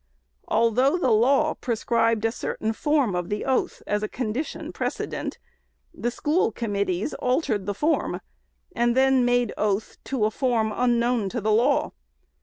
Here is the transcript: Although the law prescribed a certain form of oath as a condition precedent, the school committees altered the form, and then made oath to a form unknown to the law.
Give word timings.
Although 0.47 0.97
the 0.97 1.11
law 1.11 1.53
prescribed 1.53 2.25
a 2.25 2.31
certain 2.31 2.73
form 2.73 3.13
of 3.15 3.31
oath 3.45 3.83
as 3.85 4.01
a 4.01 4.07
condition 4.07 4.73
precedent, 4.73 5.37
the 5.93 6.09
school 6.09 6.51
committees 6.51 7.13
altered 7.13 7.67
the 7.67 7.75
form, 7.75 8.19
and 8.75 8.97
then 8.97 9.23
made 9.25 9.53
oath 9.59 9.99
to 10.05 10.25
a 10.25 10.31
form 10.31 10.73
unknown 10.75 11.29
to 11.29 11.39
the 11.39 11.51
law. 11.53 11.91